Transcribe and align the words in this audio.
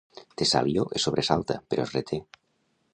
Tesalio 0.41 0.87
es 0.99 1.05
sobresalta, 1.07 1.59
però 1.73 1.87
es 1.87 1.95
reté. 1.99 2.23